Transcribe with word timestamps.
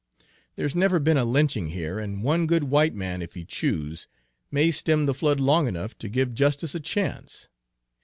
There's 0.55 0.73
never 0.75 0.97
been 0.97 1.17
a 1.17 1.23
lynching 1.23 1.69
here, 1.69 1.99
and 1.99 2.23
one 2.23 2.47
good 2.47 2.63
white 2.63 2.95
man, 2.95 3.21
if 3.21 3.35
he 3.35 3.45
choose, 3.45 4.07
may 4.49 4.71
stem 4.71 5.05
the 5.05 5.13
flood 5.13 5.39
long 5.39 5.67
enough 5.67 5.95
to 5.99 6.09
give 6.09 6.33
justice 6.33 6.73
a 6.73 6.79
chance. 6.79 7.49